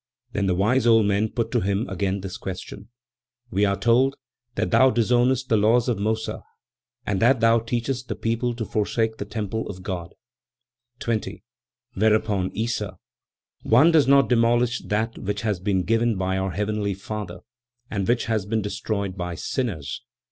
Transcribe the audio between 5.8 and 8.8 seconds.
of Mossa, and that thou teachest the people to